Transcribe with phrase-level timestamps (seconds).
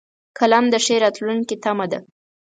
[0.37, 1.99] قلم د ښې راتلونکې تمه ده